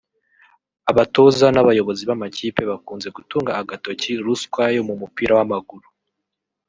abatoza 0.91 1.45
n’abayobozi 1.51 2.03
b’amakipe 2.09 2.61
bakunze 2.71 3.07
gutunga 3.17 3.51
agatoki 3.61 4.11
ruswa 4.25 4.63
yo 4.75 4.81
mu 4.87 4.93
mupira 5.01 5.33
w’amaguru 5.37 5.87